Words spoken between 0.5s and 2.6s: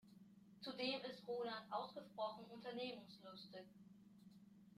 Zudem ist Roland ausgesprochen